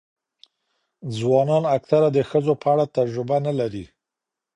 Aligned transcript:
ځوانان 1.17 1.63
اکثره 1.75 2.09
د 2.13 2.17
ښځو 2.29 2.53
په 2.61 2.67
اړه 2.73 2.85
تجربه 2.97 3.37
نه 3.45 3.53
لري. 3.59 3.85